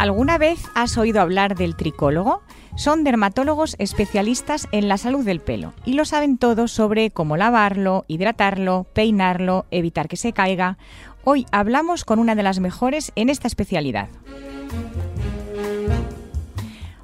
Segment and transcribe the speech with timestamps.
[0.00, 2.40] ¿Alguna vez has oído hablar del tricólogo?
[2.74, 8.06] Son dermatólogos especialistas en la salud del pelo y lo saben todo sobre cómo lavarlo,
[8.08, 10.78] hidratarlo, peinarlo, evitar que se caiga.
[11.22, 14.08] Hoy hablamos con una de las mejores en esta especialidad.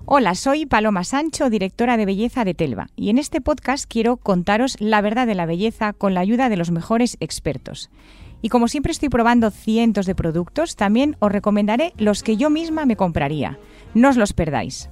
[0.06, 4.76] Hola, soy Paloma Sancho, directora de belleza de Telva, y en este podcast quiero contaros
[4.80, 7.90] la verdad de la belleza con la ayuda de los mejores expertos.
[8.42, 12.86] Y como siempre estoy probando cientos de productos, también os recomendaré los que yo misma
[12.86, 13.58] me compraría.
[13.94, 14.88] No os los perdáis.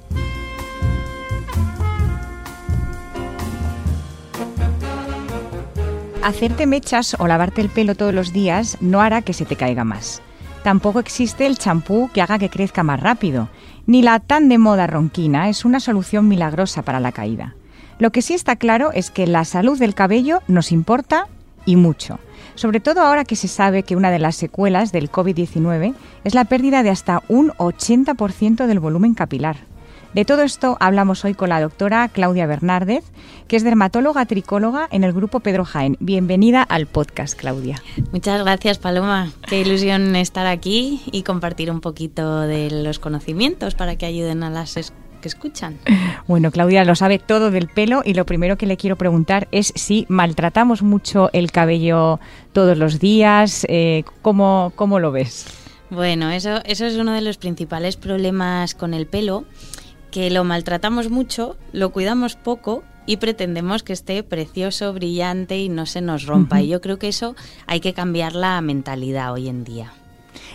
[6.25, 9.85] Hacerte mechas o lavarte el pelo todos los días no hará que se te caiga
[9.85, 10.23] más.
[10.63, 13.51] Tampoco existe el champú que haga que crezca más rápido,
[13.85, 17.55] ni la tan de moda ronquina es una solución milagrosa para la caída.
[17.99, 21.29] Lo que sí está claro es que la salud del cabello nos importa
[21.67, 22.19] y mucho,
[22.55, 26.45] sobre todo ahora que se sabe que una de las secuelas del COVID-19 es la
[26.45, 29.57] pérdida de hasta un 80% del volumen capilar.
[30.15, 33.03] De todo esto hablamos hoy con la doctora Claudia Bernárdez,
[33.49, 35.97] que es dermatóloga tricóloga en el grupo Pedro Jaén.
[35.99, 37.83] Bienvenida al podcast, Claudia.
[38.13, 39.33] Muchas gracias, Paloma.
[39.49, 44.51] Qué ilusión estar aquí y compartir un poquito de los conocimientos para que ayuden a
[44.51, 44.77] las
[45.25, 45.79] que escuchan.
[46.27, 49.73] Bueno, Claudia lo sabe todo del pelo y lo primero que le quiero preguntar es
[49.75, 52.21] si maltratamos mucho el cabello
[52.53, 53.67] todos los días.
[53.69, 55.47] Eh, ¿cómo, ¿Cómo lo ves?
[55.91, 59.45] Bueno, eso, eso es uno de los principales problemas con el pelo
[60.11, 65.87] que lo maltratamos mucho, lo cuidamos poco y pretendemos que esté precioso, brillante y no
[65.87, 66.63] se nos rompa.
[66.63, 67.35] Y yo creo que eso
[67.67, 69.93] hay que cambiar la mentalidad hoy en día.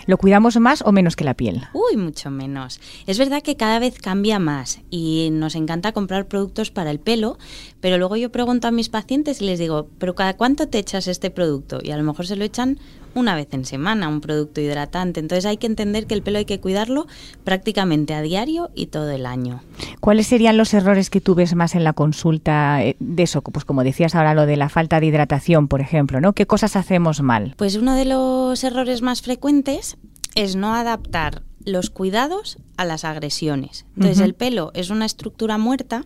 [0.06, 1.64] ¿Lo cuidamos más o menos que la piel?
[1.74, 2.80] Uy, mucho menos.
[3.08, 7.38] Es verdad que cada vez cambia más y nos encanta comprar productos para el pelo,
[7.82, 11.08] pero luego yo pregunto a mis pacientes y les digo, ¿pero cada cuánto te echas
[11.08, 11.80] este producto?
[11.82, 12.80] Y a lo mejor se lo echan
[13.16, 15.20] una vez en semana, un producto hidratante.
[15.20, 17.08] Entonces hay que entender que el pelo hay que cuidarlo
[17.44, 19.62] prácticamente a diario y todo el año.
[20.00, 23.42] ¿Cuáles serían los errores que tú ves más en la consulta eh, de eso?
[23.42, 26.34] Pues como decías ahora, lo de la falta de hidratación, por ejemplo, ¿no?
[26.34, 27.56] ¿Qué cosas hacemos mal?
[27.58, 29.98] Pues uno de los errores más frecuentes
[30.36, 33.86] es no adaptar los cuidados a las agresiones.
[33.96, 36.06] Entonces, el pelo es una estructura muerta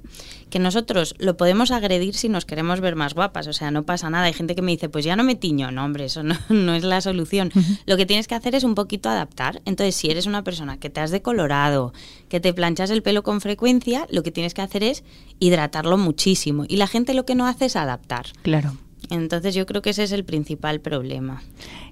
[0.49, 3.47] que nosotros lo podemos agredir si nos queremos ver más guapas.
[3.47, 4.25] O sea, no pasa nada.
[4.25, 5.71] Hay gente que me dice, pues ya no me tiño.
[5.71, 7.51] No, hombre, eso no, no es la solución.
[7.85, 9.61] Lo que tienes que hacer es un poquito adaptar.
[9.65, 11.93] Entonces, si eres una persona que te has decolorado,
[12.29, 15.03] que te planchas el pelo con frecuencia, lo que tienes que hacer es
[15.39, 16.65] hidratarlo muchísimo.
[16.67, 18.27] Y la gente lo que no hace es adaptar.
[18.41, 18.77] Claro.
[19.09, 21.43] Entonces yo creo que ese es el principal problema.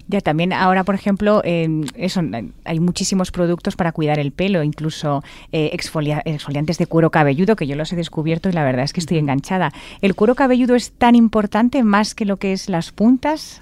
[0.08, 2.22] Ya también ahora, por ejemplo, eso,
[2.66, 7.76] hay muchísimos productos para cuidar el pelo, incluso eh, exfoliantes de cuero cabelludo, que yo
[7.76, 9.72] los he descubierto y la verdad es que estoy enganchada.
[10.02, 13.62] ¿El cuero cabelludo es tan importante más que lo que es las puntas?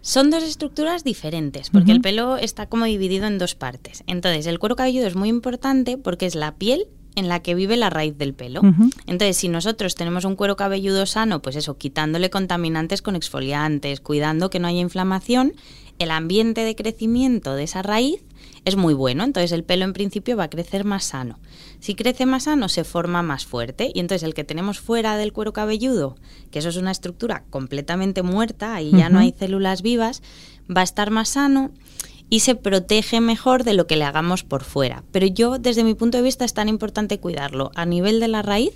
[0.00, 4.02] Son dos estructuras diferentes, porque el pelo está como dividido en dos partes.
[4.06, 7.76] Entonces, el cuero cabelludo es muy importante porque es la piel en la que vive
[7.76, 8.62] la raíz del pelo.
[9.06, 14.50] Entonces, si nosotros tenemos un cuero cabelludo sano, pues eso, quitándole contaminantes con exfoliantes, cuidando
[14.50, 15.52] que no haya inflamación,
[15.98, 18.24] el ambiente de crecimiento de esa raíz
[18.64, 21.38] es muy bueno, entonces el pelo en principio va a crecer más sano.
[21.80, 25.32] Si crece más sano, se forma más fuerte y entonces el que tenemos fuera del
[25.32, 26.16] cuero cabelludo,
[26.50, 30.22] que eso es una estructura completamente muerta, ahí ya no hay células vivas,
[30.74, 31.72] va a estar más sano
[32.32, 35.04] y se protege mejor de lo que le hagamos por fuera.
[35.12, 38.40] Pero yo, desde mi punto de vista, es tan importante cuidarlo a nivel de la
[38.40, 38.72] raíz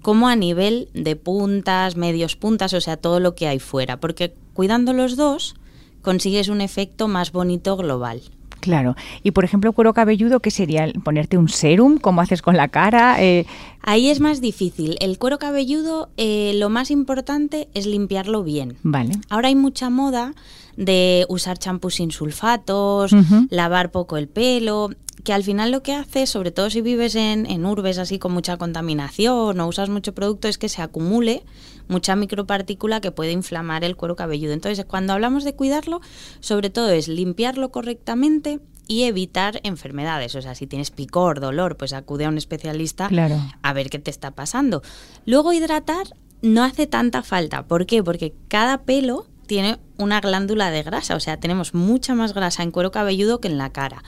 [0.00, 4.32] como a nivel de puntas, medios puntas, o sea, todo lo que hay fuera, porque
[4.54, 5.56] cuidando los dos
[6.00, 8.22] consigues un efecto más bonito global.
[8.60, 8.96] Claro.
[9.22, 10.90] Y por ejemplo, cuero cabelludo, ¿qué sería?
[11.04, 11.98] ¿Ponerte un serum?
[11.98, 13.22] ¿Cómo haces con la cara?
[13.22, 13.44] Eh,
[13.82, 14.96] Ahí es más difícil.
[15.00, 18.78] El cuero cabelludo, eh, lo más importante es limpiarlo bien.
[18.82, 19.12] Vale.
[19.28, 20.34] Ahora hay mucha moda
[20.76, 23.12] de usar champús sin sulfatos,
[23.50, 24.90] lavar poco el pelo,
[25.24, 28.32] que al final lo que hace, sobre todo si vives en, en, urbes así con
[28.32, 31.42] mucha contaminación o usas mucho producto, es que se acumule
[31.88, 34.52] mucha micropartícula que puede inflamar el cuero cabelludo.
[34.52, 36.00] Entonces, cuando hablamos de cuidarlo,
[36.40, 40.34] sobre todo es limpiarlo correctamente y evitar enfermedades.
[40.36, 43.40] O sea, si tienes picor, dolor, pues acude a un especialista claro.
[43.62, 44.82] a ver qué te está pasando.
[45.24, 46.06] Luego hidratar
[46.42, 47.66] no hace tanta falta.
[47.66, 48.02] ¿Por qué?
[48.02, 52.70] Porque cada pelo tiene una glándula de grasa, o sea, tenemos mucha más grasa en
[52.70, 54.02] cuero cabelludo que en la cara.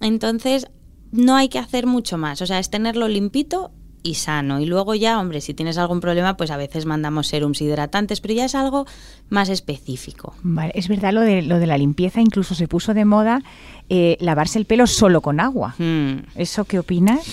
[0.00, 0.68] Entonces,
[1.12, 3.72] no hay que hacer mucho más, o sea, es tenerlo limpito
[4.06, 4.60] y sano.
[4.60, 8.34] Y luego ya, hombre, si tienes algún problema, pues a veces mandamos serums hidratantes, pero
[8.34, 8.86] ya es algo
[9.28, 10.34] más específico.
[10.42, 13.42] Vale, es verdad lo de, lo de la limpieza, incluso se puso de moda
[13.88, 15.74] eh, lavarse el pelo solo con agua.
[15.78, 16.18] Hmm.
[16.36, 17.26] ¿Eso qué opinas?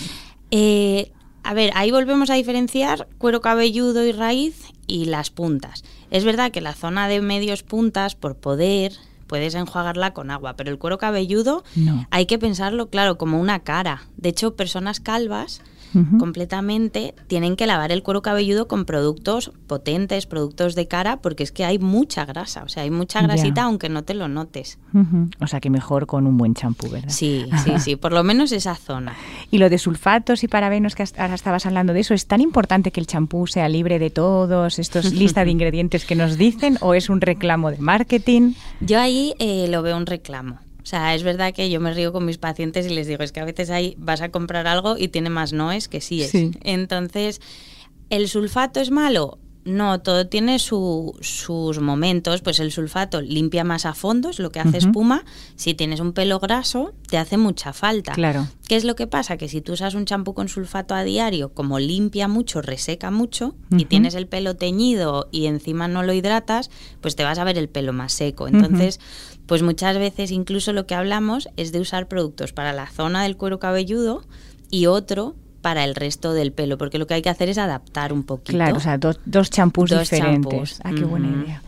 [0.50, 1.12] Eh,
[1.44, 5.84] a ver, ahí volvemos a diferenciar cuero cabelludo y raíz y las puntas.
[6.10, 8.94] Es verdad que la zona de medios puntas, por poder,
[9.28, 11.63] puedes enjuagarla con agua, pero el cuero cabelludo
[12.12, 14.04] hay que pensarlo, claro, como una cara.
[14.18, 15.62] De hecho, personas calvas
[16.18, 21.51] completamente, tienen que lavar el cuero cabelludo con productos potentes, productos de cara, porque es
[21.51, 24.80] que hay mucha grasa, o sea, hay mucha grasita aunque no te lo notes.
[25.40, 27.10] O sea, que mejor con un buen champú, ¿verdad?
[27.10, 29.16] Sí, sí, sí, por lo menos esa zona.
[29.51, 32.92] Y lo de sulfatos y parabenos, que ahora estabas hablando de eso, ¿es tan importante
[32.92, 36.95] que el champú sea libre de todos estos listas de ingredientes que nos dicen o
[36.95, 38.54] es un reclamo de marketing?
[38.81, 40.60] Yo ahí eh, lo veo un reclamo.
[40.83, 43.31] O sea, es verdad que yo me río con mis pacientes y les digo, es
[43.31, 46.33] que a veces ahí vas a comprar algo y tiene más noes que sí es.
[46.62, 47.39] Entonces,
[48.09, 49.39] ¿el sulfato es malo?
[49.65, 52.42] No, todo tiene sus momentos.
[52.42, 55.24] Pues el sulfato limpia más a fondo, es lo que hace espuma.
[55.56, 58.13] Si tienes un pelo graso, te hace mucha falta.
[58.13, 58.48] Claro.
[58.68, 59.38] ¿Qué es lo que pasa?
[59.38, 63.56] Que si tú usas un champú con sulfato a diario, como limpia mucho, reseca mucho,
[63.71, 66.69] y tienes el pelo teñido y encima no lo hidratas,
[67.01, 68.48] pues te vas a ver el pelo más seco.
[68.48, 69.00] Entonces,
[69.45, 73.38] pues muchas veces incluso lo que hablamos es de usar productos para la zona del
[73.38, 74.24] cuero cabelludo
[74.69, 78.13] y otro para el resto del pelo, porque lo que hay que hacer es adaptar
[78.13, 78.56] un poquito.
[78.56, 80.80] Claro, o sea, dos champús diferentes.
[80.83, 81.63] Ah, qué buena idea.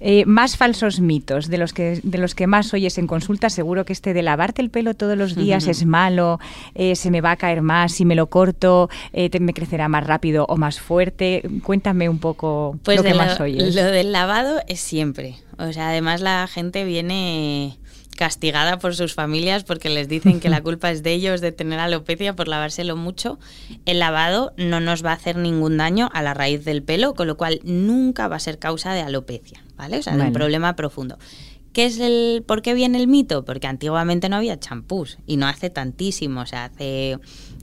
[0.00, 3.84] Eh, más falsos mitos de los que de los que más oyes en consulta, seguro
[3.84, 6.40] que este de lavarte el pelo todos los días es malo,
[6.74, 10.04] eh, se me va a caer más, si me lo corto eh, me crecerá más
[10.06, 11.42] rápido o más fuerte.
[11.62, 13.74] Cuéntame un poco pues lo que más oyes.
[13.74, 15.36] Lo del lavado es siempre.
[15.58, 17.78] O sea, además la gente viene
[18.14, 21.78] castigada por sus familias porque les dicen que la culpa es de ellos de tener
[21.78, 23.38] alopecia por lavárselo mucho.
[23.84, 27.26] El lavado no nos va a hacer ningún daño a la raíz del pelo, con
[27.26, 29.98] lo cual nunca va a ser causa de alopecia, ¿vale?
[29.98, 31.18] O sea, de un problema profundo.
[31.74, 33.44] ¿Qué es el, ¿Por qué viene el mito?
[33.44, 37.18] Porque antiguamente no había champús y no hace tantísimo, o sea, hace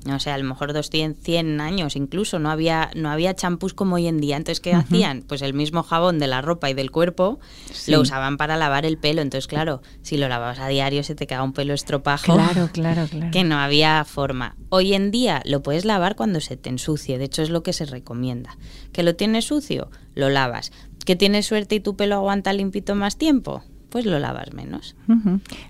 [0.06, 3.96] no sé, a lo mejor 200, 100 años incluso, no había, no había champús como
[3.96, 4.36] hoy en día.
[4.36, 5.24] Entonces, ¿qué hacían?
[5.28, 7.40] Pues el mismo jabón de la ropa y del cuerpo
[7.88, 9.22] lo usaban para lavar el pelo.
[9.22, 12.34] Entonces, claro, si lo lavabas a diario se te quedaba un pelo estropajo.
[12.34, 13.32] Claro, claro, claro.
[13.32, 14.56] Que no había forma.
[14.70, 17.18] Hoy en día lo puedes lavar cuando se te ensucie.
[17.18, 18.58] De hecho, es lo que se recomienda.
[18.92, 19.92] ¿Que lo tienes sucio?
[20.16, 20.72] Lo lavas.
[21.06, 23.64] ¿Que tienes suerte y tu pelo aguanta limpito más tiempo?
[23.92, 24.96] Pues lo lavas menos.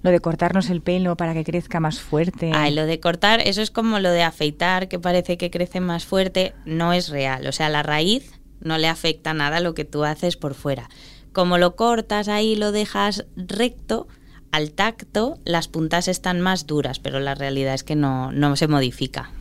[0.03, 2.51] Lo de cortarnos el pelo para que crezca más fuerte.
[2.53, 6.05] Ay, lo de cortar, eso es como lo de afeitar, que parece que crece más
[6.05, 7.47] fuerte, no es real.
[7.47, 10.87] O sea, la raíz no le afecta nada lo que tú haces por fuera.
[11.33, 14.07] Como lo cortas ahí, lo dejas recto,
[14.51, 18.67] al tacto las puntas están más duras, pero la realidad es que no, no se
[18.67, 19.31] modifica.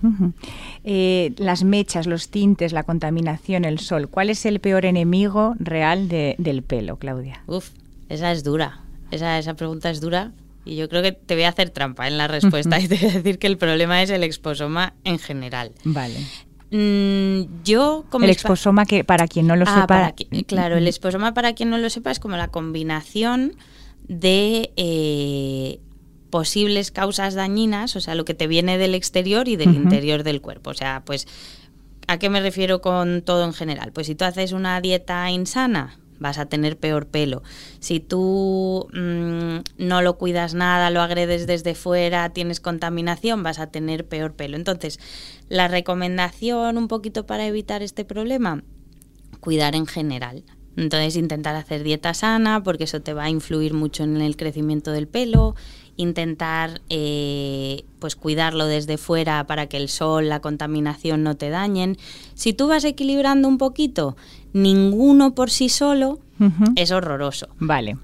[0.85, 6.09] Eh, las mechas, los tintes, la contaminación, el sol, ¿cuál es el peor enemigo real
[6.09, 7.43] del pelo, Claudia?
[7.47, 7.71] Uf,
[8.11, 8.81] esa es dura.
[9.11, 10.33] Esa, esa pregunta es dura.
[10.65, 13.09] Y yo creo que te voy a hacer trampa en la respuesta y te voy
[13.09, 15.73] a decir que el problema es el exposoma en general.
[15.85, 16.19] Vale.
[16.73, 20.15] Mm, yo como el exposoma que para quien no lo ah, sepa
[20.47, 23.57] claro el exposoma para quien no lo sepa es como la combinación
[24.07, 25.81] de eh,
[26.31, 30.41] posibles causas dañinas o sea lo que te viene del exterior y del interior del
[30.41, 31.27] cuerpo o sea pues
[32.07, 35.99] a qué me refiero con todo en general pues si tú haces una dieta insana
[36.21, 37.43] vas a tener peor pelo.
[37.81, 43.67] Si tú mm, no lo cuidas nada, lo agredes desde fuera, tienes contaminación, vas a
[43.67, 44.57] tener peor pelo.
[44.57, 45.01] Entonces,
[45.49, 48.63] la recomendación un poquito para evitar este problema,
[49.41, 50.45] cuidar en general.
[50.77, 54.93] Entonces, intentar hacer dieta sana porque eso te va a influir mucho en el crecimiento
[54.93, 55.57] del pelo,
[55.97, 61.97] intentar eh, pues cuidarlo desde fuera para que el sol, la contaminación no te dañen.
[62.35, 64.17] Si tú vas equilibrando un poquito,
[64.53, 66.19] ninguno por sí solo
[66.77, 67.49] es horroroso.
[67.59, 67.97] Vale.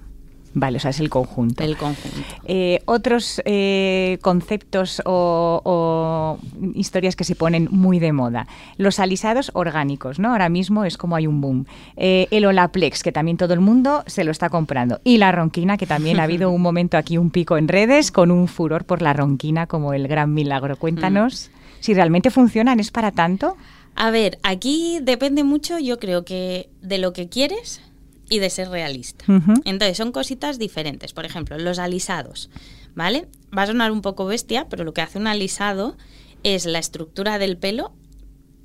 [0.58, 1.62] Vale, o sea, es el conjunto.
[1.62, 2.18] El conjunto.
[2.46, 6.38] Eh, otros eh, conceptos o,
[6.74, 8.46] historias que se ponen muy de moda.
[8.78, 10.30] Los alisados orgánicos, ¿no?
[10.30, 11.66] Ahora mismo es como hay un boom.
[11.98, 14.98] Eh, el Olaplex, que también todo el mundo se lo está comprando.
[15.04, 18.30] Y la ronquina, que también ha habido un momento aquí, un pico en redes, con
[18.30, 20.76] un furor por la ronquina como el gran milagro.
[20.76, 21.66] Cuéntanos mm.
[21.80, 23.58] si realmente funcionan, ¿es para tanto?
[23.96, 27.80] A ver, aquí depende mucho, yo creo que de lo que quieres
[28.28, 29.24] y de ser realista.
[29.64, 31.12] Entonces, son cositas diferentes.
[31.12, 32.50] Por ejemplo, los alisados,
[32.94, 33.26] ¿vale?
[33.56, 35.96] Va a sonar un poco bestia, pero lo que hace un alisado
[36.42, 37.92] es la estructura del pelo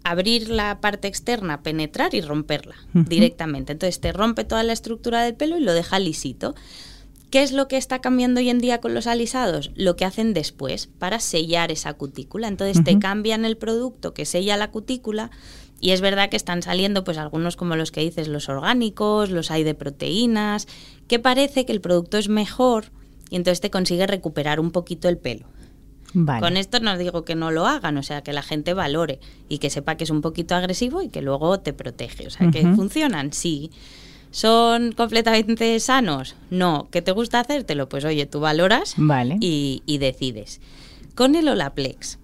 [0.03, 3.73] abrir la parte externa, penetrar y romperla directamente.
[3.73, 6.55] Entonces te rompe toda la estructura del pelo y lo deja lisito.
[7.31, 9.71] ¿Qué es lo que está cambiando hoy en día con los alisados?
[9.75, 12.49] Lo que hacen después para sellar esa cutícula.
[12.49, 15.31] Entonces te cambian el producto que sella la cutícula
[15.79, 19.49] y es verdad que están saliendo pues algunos como los que dices, los orgánicos, los
[19.49, 20.67] hay de proteínas,
[21.07, 22.91] que parece que el producto es mejor
[23.29, 25.47] y entonces te consigue recuperar un poquito el pelo.
[26.13, 29.59] Con esto no digo que no lo hagan, o sea, que la gente valore y
[29.59, 32.27] que sepa que es un poquito agresivo y que luego te protege.
[32.27, 33.71] O sea, que funcionan, sí.
[34.31, 36.35] ¿Son completamente sanos?
[36.49, 36.87] No.
[36.89, 37.89] ¿Qué te gusta hacértelo?
[37.89, 38.95] Pues oye, tú valoras
[39.39, 40.61] y, decides.
[41.15, 42.17] Con el Olaplex,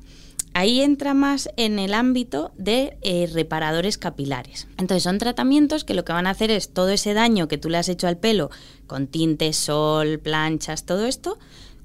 [0.54, 4.68] ahí entra más en el ámbito de eh, reparadores capilares.
[4.78, 7.70] Entonces son tratamientos que lo que van a hacer es todo ese daño que tú
[7.70, 8.50] le has hecho al pelo
[8.88, 11.38] con tintes, sol, planchas, todo esto,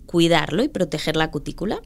[0.06, 1.80] cuidarlo y proteger la cutícula.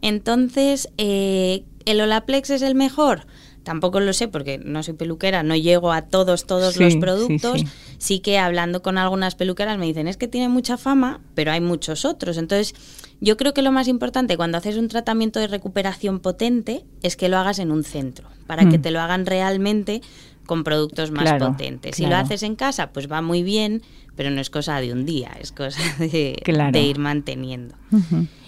[0.00, 3.26] Entonces, eh, ¿el Olaplex es el mejor?
[3.64, 7.64] Tampoco lo sé porque no soy peluquera, no llego a todos, todos los productos.
[7.98, 11.62] Sí, que hablando con algunas peluqueras me dicen, es que tiene mucha fama, pero hay
[11.62, 12.36] muchos otros.
[12.36, 12.74] Entonces,
[13.20, 17.30] yo creo que lo más importante cuando haces un tratamiento de recuperación potente es que
[17.30, 18.82] lo hagas en un centro, para que mm.
[18.82, 20.02] te lo hagan realmente
[20.44, 21.96] con productos más potentes.
[21.96, 23.82] Si lo haces en casa, pues va muy bien,
[24.14, 27.74] pero no es cosa de un día, es cosa de, ir manteniendo.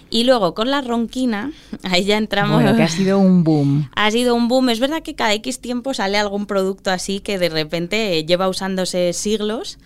[0.09, 1.51] Y luego con la ronquina,
[1.83, 2.61] ahí ya entramos.
[2.61, 3.89] Bueno, que ha sido un boom.
[3.95, 4.69] Ha sido un boom.
[4.69, 9.13] Es verdad que cada X tiempo sale algún producto así que de repente lleva usándose
[9.13, 9.79] siglos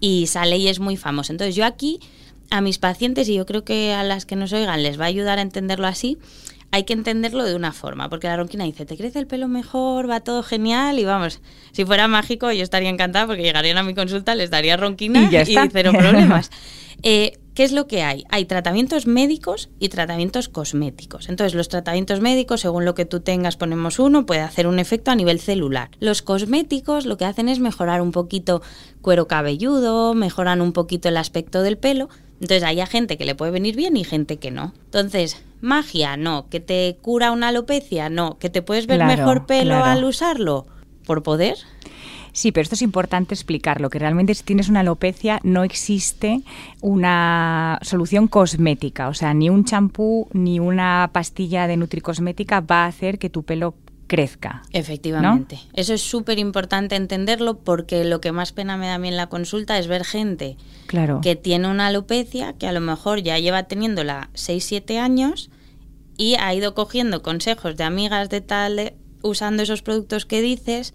[0.00, 1.32] y sale y es muy famoso.
[1.32, 2.00] Entonces yo aquí
[2.50, 5.08] a mis pacientes, y yo creo que a las que nos oigan les va a
[5.08, 6.18] ayudar a entenderlo así,
[6.76, 10.08] hay que entenderlo de una forma, porque la ronquina dice, te crece el pelo mejor,
[10.08, 11.40] va todo genial, y vamos,
[11.72, 15.36] si fuera mágico yo estaría encantada porque llegarían a mi consulta, les daría ronquina y,
[15.36, 16.50] y cero problemas.
[17.02, 18.24] Eh, ¿Qué es lo que hay?
[18.28, 21.30] Hay tratamientos médicos y tratamientos cosméticos.
[21.30, 25.10] Entonces, los tratamientos médicos, según lo que tú tengas, ponemos uno, puede hacer un efecto
[25.10, 25.88] a nivel celular.
[25.98, 28.60] Los cosméticos lo que hacen es mejorar un poquito
[29.00, 32.10] cuero cabelludo, mejoran un poquito el aspecto del pelo.
[32.40, 34.74] Entonces, hay gente que le puede venir bien y gente que no.
[34.86, 36.48] Entonces, magia, no.
[36.48, 38.38] Que te cura una alopecia, no.
[38.38, 40.66] Que te puedes ver mejor pelo al usarlo,
[41.06, 41.56] por poder.
[42.36, 46.42] Sí, pero esto es importante explicarlo, que realmente si tienes una alopecia no existe
[46.82, 52.88] una solución cosmética, o sea, ni un champú ni una pastilla de nutricosmética va a
[52.88, 53.74] hacer que tu pelo
[54.06, 54.62] crezca.
[54.72, 55.58] Efectivamente.
[55.72, 59.16] Eso es súper importante entenderlo porque lo que más pena me da a mí en
[59.16, 61.20] la consulta es ver gente claro.
[61.20, 65.50] que tiene una alopecia que a lo mejor ya lleva teniéndola 6-7 años
[66.16, 70.94] y ha ido cogiendo consejos de amigas de tal, usando esos productos que dices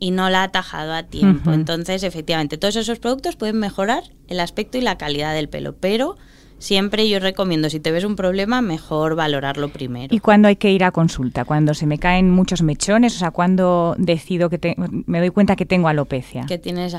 [0.00, 1.52] y no la ha atajado a tiempo.
[1.52, 6.16] Entonces, efectivamente, todos esos productos pueden mejorar el aspecto y la calidad del pelo, pero
[6.58, 10.14] siempre yo recomiendo, si te ves un problema, mejor valorarlo primero.
[10.14, 11.44] ¿Y cuándo hay que ir a consulta?
[11.44, 13.14] ¿Cuando se me caen muchos mechones?
[13.16, 14.74] O sea, ¿cuándo decido que
[15.06, 16.46] me doy cuenta que tengo alopecia?
[16.46, 16.96] Que tienes...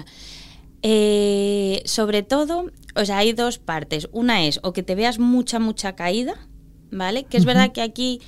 [0.81, 4.07] Eh, sobre todo, o sea, hay dos partes.
[4.13, 6.35] Una es o que te veas mucha, mucha caída,
[6.89, 7.25] ¿vale?
[7.25, 8.21] Que es verdad que aquí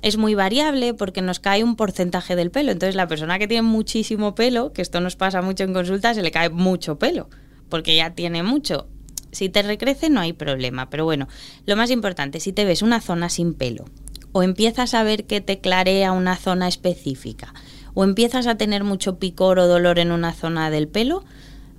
[0.00, 2.72] es muy variable porque nos cae un porcentaje del pelo.
[2.72, 6.22] Entonces, la persona que tiene muchísimo pelo, que esto nos pasa mucho en consulta, se
[6.22, 7.28] le cae mucho pelo,
[7.68, 8.88] porque ya tiene mucho.
[9.32, 11.28] Si te recrece no hay problema, pero bueno,
[11.66, 13.84] lo más importante, si te ves una zona sin pelo,
[14.32, 17.54] o empiezas a ver que te clarea una zona específica,
[17.94, 21.24] o empiezas a tener mucho picor o dolor en una zona del pelo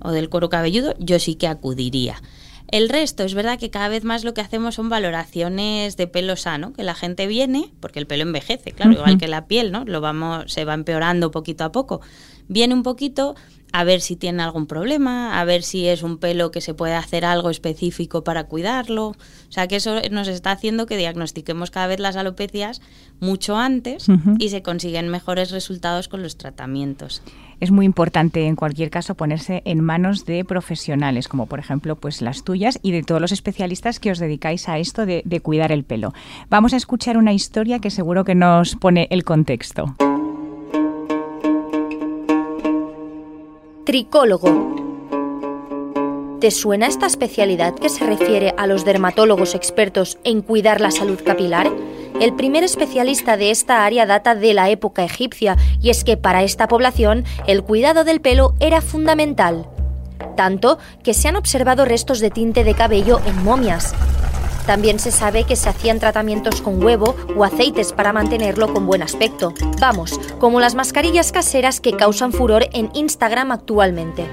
[0.00, 2.20] o del cuero cabelludo, yo sí que acudiría.
[2.70, 6.36] El resto, es verdad que cada vez más lo que hacemos son valoraciones de pelo
[6.36, 9.84] sano, que la gente viene, porque el pelo envejece, claro, igual que la piel, ¿no?
[9.84, 12.00] Lo vamos, se va empeorando poquito a poco.
[12.46, 13.34] Viene un poquito
[13.72, 16.94] a ver si tiene algún problema, a ver si es un pelo que se puede
[16.94, 19.08] hacer algo específico para cuidarlo.
[19.08, 19.16] O
[19.48, 22.80] sea, que eso nos está haciendo que diagnostiquemos cada vez las alopecias
[23.20, 24.06] mucho antes
[24.38, 27.22] y se consiguen mejores resultados con los tratamientos.
[27.60, 32.22] Es muy importante en cualquier caso ponerse en manos de profesionales, como por ejemplo pues
[32.22, 35.70] las tuyas y de todos los especialistas que os dedicáis a esto de, de cuidar
[35.70, 36.14] el pelo.
[36.48, 39.94] Vamos a escuchar una historia que seguro que nos pone el contexto.
[43.84, 44.78] Tricólogo.
[46.40, 51.18] ¿Te suena esta especialidad que se refiere a los dermatólogos expertos en cuidar la salud
[51.22, 51.70] capilar?
[52.20, 56.42] El primer especialista de esta área data de la época egipcia y es que para
[56.42, 59.66] esta población el cuidado del pelo era fundamental.
[60.36, 63.94] Tanto que se han observado restos de tinte de cabello en momias.
[64.66, 69.02] También se sabe que se hacían tratamientos con huevo o aceites para mantenerlo con buen
[69.02, 69.54] aspecto.
[69.80, 74.26] Vamos, como las mascarillas caseras que causan furor en Instagram actualmente.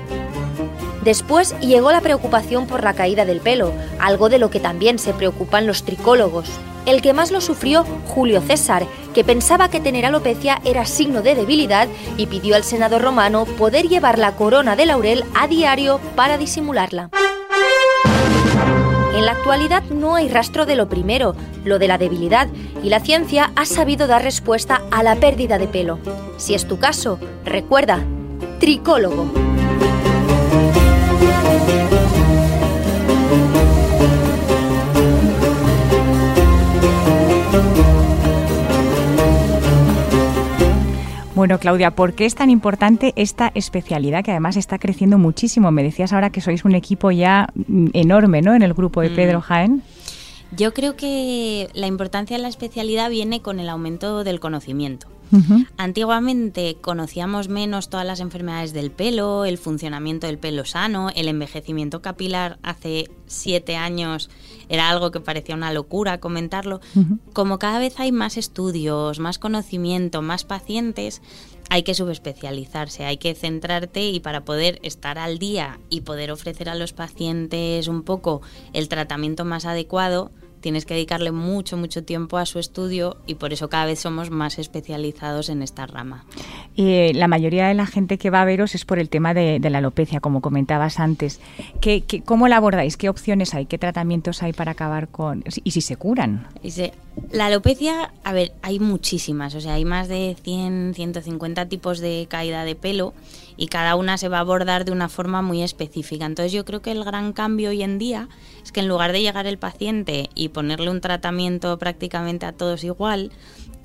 [1.08, 5.14] Después llegó la preocupación por la caída del pelo, algo de lo que también se
[5.14, 6.50] preocupan los tricólogos.
[6.86, 11.34] El que más lo sufrió, Julio César, que pensaba que tener alopecia era signo de
[11.34, 11.88] debilidad
[12.18, 17.10] y pidió al Senado romano poder llevar la corona de laurel a diario para disimularla.
[19.16, 22.50] En la actualidad no hay rastro de lo primero, lo de la debilidad,
[22.84, 26.00] y la ciencia ha sabido dar respuesta a la pérdida de pelo.
[26.36, 28.04] Si es tu caso, recuerda,
[28.60, 29.47] tricólogo.
[41.38, 45.70] Bueno, Claudia, ¿por qué es tan importante esta especialidad que además está creciendo muchísimo?
[45.70, 48.56] Me decías ahora que sois un equipo ya mm, enorme, ¿no?
[48.56, 49.42] En el grupo de Pedro mm.
[49.44, 49.84] Jaén.
[50.58, 55.10] Yo creo que la importancia de la especialidad viene con el aumento del conocimiento.
[55.78, 62.02] Antiguamente conocíamos menos todas las enfermedades del pelo, el funcionamiento del pelo sano, el envejecimiento
[62.02, 64.32] capilar hace siete años
[64.70, 66.82] era algo que parecía una locura comentarlo.
[67.34, 71.22] Como cada vez hay más estudios, más conocimiento, más pacientes,
[71.70, 76.70] hay que subespecializarse, hay que centrarte y para poder estar al día y poder ofrecer
[76.70, 78.42] a los pacientes un poco
[78.74, 80.32] el tratamiento más adecuado,
[80.68, 84.32] tienes que dedicarle mucho, mucho tiempo a su estudio y por eso cada vez somos
[84.32, 86.26] más especializados en esta rama.
[86.76, 89.62] Y la mayoría de la gente que va a veros es por el tema de,
[89.62, 91.40] la alopecia, como comentabas antes.
[91.80, 92.98] ¿Qué, cómo la abordáis?
[92.98, 93.66] ¿Qué opciones hay?
[93.66, 95.42] ¿Qué tratamientos hay para acabar con...?
[95.64, 96.48] ¿Y si se curan?
[97.32, 99.56] la alopecia, a ver, hay muchísimas.
[99.56, 103.14] O sea, hay más de 100, 150 tipos de caída de pelo
[103.58, 106.26] y cada una se va a abordar de una forma muy específica.
[106.26, 108.30] Entonces yo creo que el gran cambio hoy en día
[108.64, 112.84] es que en lugar de llegar el paciente y ponerle un tratamiento prácticamente a todos
[112.84, 113.32] igual,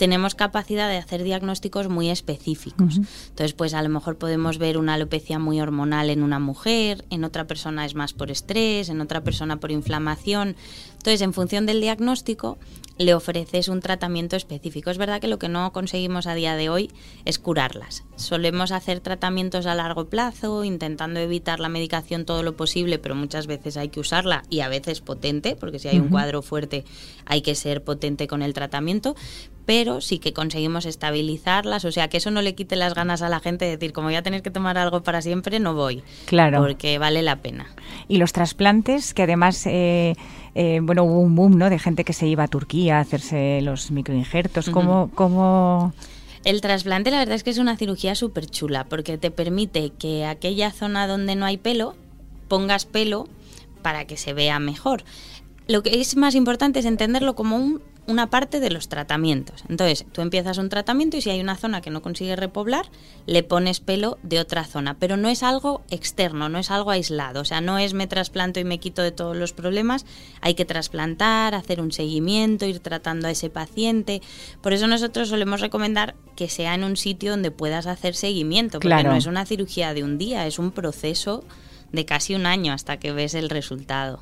[0.02, 2.96] tenemos capacidad de hacer diagnósticos muy específicos.
[2.96, 7.22] Entonces, pues a lo mejor podemos ver una alopecia muy hormonal en una mujer, en
[7.22, 10.56] otra persona es más por estrés, en otra persona por inflamación.
[10.94, 12.58] Entonces, en función del diagnóstico,
[12.98, 14.90] le ofreces un tratamiento específico.
[14.90, 16.90] Es verdad que lo que no conseguimos a día de hoy
[17.24, 18.04] es curarlas.
[18.16, 23.46] Solemos hacer tratamientos a largo plazo, intentando evitar la medicación todo lo posible, pero muchas
[23.46, 26.84] veces hay que usarla y a veces potente, porque si hay un cuadro fuerte
[27.24, 29.16] hay que ser potente con el tratamiento,
[29.64, 33.28] pero sí que conseguimos estabilizarlas, o sea, que eso no le quite las ganas a
[33.28, 36.02] la gente de decir, como voy a tener que tomar algo para siempre, no voy.
[36.26, 36.58] Claro.
[36.58, 37.66] Porque vale la pena.
[38.08, 39.66] Y los trasplantes, que además...
[39.66, 40.14] Eh,
[40.54, 41.70] eh, bueno, hubo un boom ¿no?
[41.70, 44.68] de gente que se iba a Turquía a hacerse los microinjertos.
[44.68, 45.94] ¿Cómo,
[46.44, 50.26] El trasplante la verdad es que es una cirugía súper chula porque te permite que
[50.26, 51.94] aquella zona donde no hay pelo
[52.48, 53.28] pongas pelo
[53.80, 55.04] para que se vea mejor.
[55.72, 59.64] Lo que es más importante es entenderlo como un una parte de los tratamientos.
[59.68, 62.86] Entonces, tú empiezas un tratamiento y si hay una zona que no consigue repoblar,
[63.26, 64.98] le pones pelo de otra zona.
[64.98, 67.40] Pero no es algo externo, no es algo aislado.
[67.40, 70.04] O sea, no es me trasplanto y me quito de todos los problemas.
[70.40, 74.20] Hay que trasplantar, hacer un seguimiento, ir tratando a ese paciente.
[74.60, 78.80] Por eso nosotros solemos recomendar que sea en un sitio donde puedas hacer seguimiento.
[78.80, 81.44] Porque no es una cirugía de un día, es un proceso
[81.92, 84.20] de casi un año hasta que ves el resultado.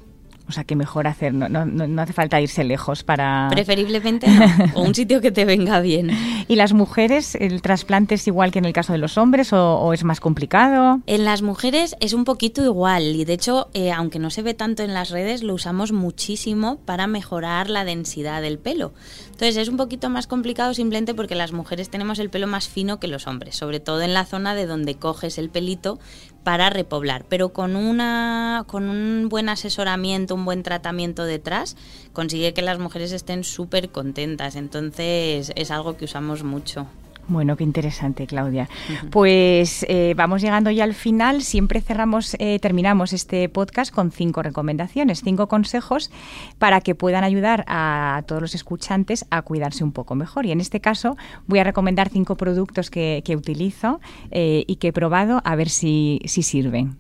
[0.51, 3.47] O sea, que mejor hacer, no, no, no, hace falta irse lejos para...
[3.53, 6.11] Preferiblemente no, o un sitio que te venga bien.
[6.49, 9.93] ¿Y las mujeres, el trasplante es igual que en el caso de los hombres o,
[9.93, 11.03] es más complicado?
[11.07, 14.55] En las mujeres es un poquito igual y de hecho, eh, aunque no se ve
[14.55, 18.93] tanto en las redes, lo usamos muchísimo para mejorar la densidad del pelo.
[19.27, 22.99] Entonces es un poquito más complicado simplemente porque las mujeres tenemos el pelo más fino
[22.99, 26.01] que los hombres, sobre todo en la zona de donde coges el pelito
[26.45, 31.77] para repoblar, pero con una con un buen asesoramiento, un buen tratamiento detrás,
[32.13, 34.57] consigue que las mujeres estén súper contentas.
[34.57, 36.87] Entonces es algo que usamos mucho.
[37.31, 38.69] Bueno, qué interesante, Claudia.
[39.11, 41.43] Pues eh, vamos llegando ya al final.
[41.43, 46.11] Siempre cerramos, eh, terminamos este podcast con cinco recomendaciones, cinco consejos
[46.59, 50.45] para que puedan ayudar a todos los escuchantes a cuidarse un poco mejor.
[50.45, 51.17] Y en este caso
[51.47, 54.01] voy a recomendar cinco productos que, utilizo
[54.33, 56.99] eh, y que he probado a ver si, si sirven.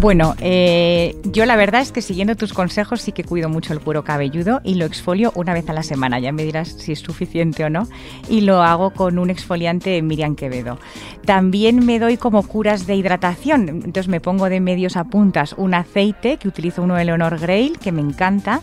[0.00, 3.80] Bueno, eh, yo la verdad es que siguiendo tus consejos sí que cuido mucho el
[3.80, 6.20] cuero cabelludo y lo exfolio una vez a la semana.
[6.20, 7.88] Ya me dirás si es suficiente o no.
[8.28, 10.78] Y lo hago con un exfoliante Miriam Quevedo.
[11.24, 13.68] También me doy como curas de hidratación.
[13.68, 17.76] Entonces me pongo de medios a puntas un aceite que utilizo uno de Leonor Grail
[17.80, 18.62] que me encanta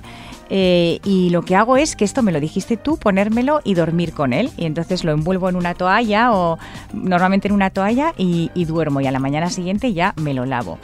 [0.51, 4.13] Eh, y lo que hago es que esto me lo dijiste tú, ponérmelo y dormir
[4.13, 4.51] con él.
[4.57, 6.59] Y entonces lo envuelvo en una toalla o
[6.93, 9.01] normalmente en una toalla y, y duermo.
[9.01, 10.77] Y a la mañana siguiente ya me lo lavo.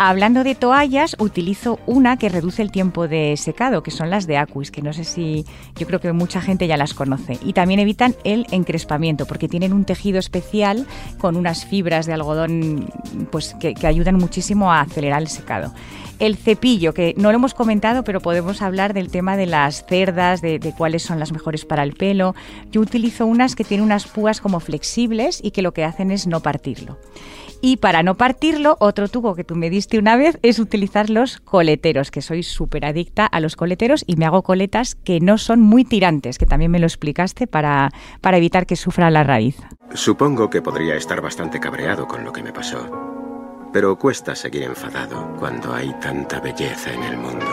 [0.00, 4.36] Hablando de toallas, utilizo una que reduce el tiempo de secado, que son las de
[4.36, 7.36] Aquis, que no sé si yo creo que mucha gente ya las conoce.
[7.44, 10.86] Y también evitan el encrespamiento, porque tienen un tejido especial
[11.18, 12.88] con unas fibras de algodón
[13.32, 15.74] pues, que, ayudan muchísimo a acelerar el secado.
[16.20, 20.40] El cepillo, que no lo hemos comentado, pero podemos hablar del tema de las cerdas,
[20.40, 22.36] de, de, cuáles son las mejores para el pelo.
[22.70, 26.28] Yo utilizo unas que tienen unas púas como flexibles y que lo que hacen es
[26.28, 26.98] no partirlo.
[27.60, 31.40] Y para no partirlo, otro truco que tú me diste una vez es utilizar los
[31.40, 35.60] coleteros, que soy súper adicta a los coleteros y me hago coletas que no son
[35.60, 37.90] muy tirantes, que también me lo explicaste para,
[38.20, 39.56] para evitar que sufra la raíz.
[39.92, 42.88] Supongo que podría estar bastante cabreado con lo que me pasó,
[43.72, 47.46] pero cuesta seguir enfadado cuando hay tanta belleza en el mundo.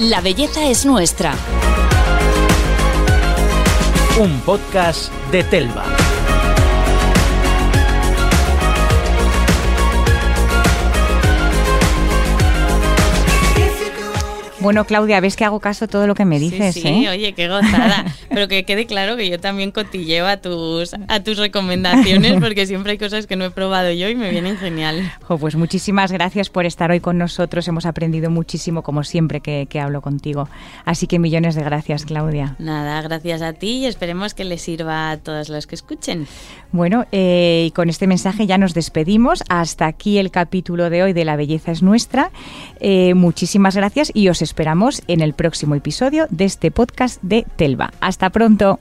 [0.00, 1.32] La belleza es nuestra
[4.18, 6.01] un podcast de Telva.
[14.62, 17.10] Bueno, Claudia, ves que hago caso a todo lo que me dices, sí, sí, ¿eh?
[17.10, 18.04] oye, qué gozada.
[18.28, 22.92] Pero que quede claro que yo también cotilleo a tus, a tus recomendaciones porque siempre
[22.92, 25.12] hay cosas que no he probado yo y me vienen genial.
[25.26, 27.66] pues muchísimas gracias por estar hoy con nosotros.
[27.66, 30.48] Hemos aprendido muchísimo, como siempre, que, hablo contigo.
[30.84, 32.54] Así que millones de gracias, Claudia.
[32.60, 36.28] Nada, gracias a ti y esperemos que les sirva a todos los que escuchen.
[36.70, 39.42] Bueno, eh, y con este mensaje ya nos despedimos.
[39.48, 42.30] Hasta aquí el capítulo de hoy de La Belleza es Nuestra.
[42.80, 47.90] Eh, muchísimas gracias y os esperamos en el próximo episodio de este podcast de Telva.
[48.00, 48.78] Hasta pronto.